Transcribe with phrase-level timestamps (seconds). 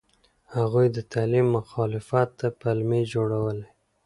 [0.55, 3.67] هغوی د تعلیم مخالفت ته پلمې جوړولې.